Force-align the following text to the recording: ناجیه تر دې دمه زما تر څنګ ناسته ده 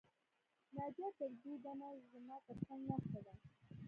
ناجیه 0.75 1.09
تر 1.17 1.31
دې 1.43 1.53
دمه 1.63 1.89
زما 2.11 2.37
تر 2.47 2.57
څنګ 2.65 2.81
ناسته 2.89 3.19
ده 3.25 3.33